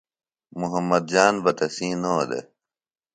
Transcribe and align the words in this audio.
محمد 0.59 1.03
جان 1.11 1.33
بہ 1.43 1.51
تسی 1.57 1.87
نو 2.01 2.13
دےۡ 2.29 2.45